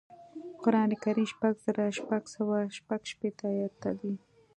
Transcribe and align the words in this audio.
قران 0.63 0.91
کریم 1.03 1.27
شپږ 1.33 1.53
زره 1.65 1.85
شپږ 1.99 2.23
سوه 2.35 2.57
شپږشپېته 2.77 3.47
ایاته 3.55 3.91
دی 3.99 4.13